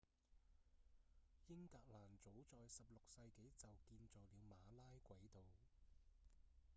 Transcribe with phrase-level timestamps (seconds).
[1.47, 5.41] 英格蘭早在十六世紀就建造了馬拉軌道